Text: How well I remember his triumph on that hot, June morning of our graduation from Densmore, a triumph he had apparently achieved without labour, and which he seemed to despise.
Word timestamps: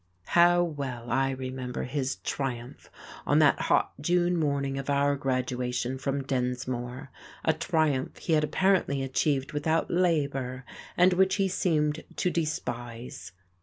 How 0.33 0.63
well 0.63 1.11
I 1.11 1.29
remember 1.29 1.83
his 1.83 2.15
triumph 2.23 2.89
on 3.27 3.37
that 3.37 3.61
hot, 3.61 3.93
June 4.01 4.35
morning 4.35 4.79
of 4.79 4.89
our 4.89 5.15
graduation 5.15 5.99
from 5.99 6.23
Densmore, 6.23 7.11
a 7.45 7.53
triumph 7.53 8.17
he 8.17 8.33
had 8.33 8.43
apparently 8.43 9.03
achieved 9.03 9.51
without 9.51 9.91
labour, 9.91 10.65
and 10.97 11.13
which 11.13 11.35
he 11.35 11.47
seemed 11.47 12.03
to 12.15 12.31
despise. 12.31 13.31